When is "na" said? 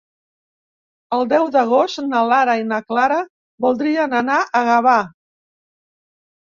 2.07-2.23, 2.73-2.81